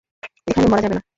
[0.47, 1.01] এখানে মরা যাবে না।